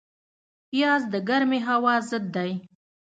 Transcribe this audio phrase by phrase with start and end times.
[0.69, 2.51] پیاز د ګرمې هوا ضد دی